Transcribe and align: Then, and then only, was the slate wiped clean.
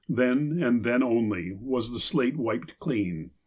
Then, 0.09 0.63
and 0.63 0.83
then 0.83 1.03
only, 1.03 1.51
was 1.61 1.91
the 1.93 1.99
slate 1.99 2.35
wiped 2.35 2.79
clean. 2.79 3.29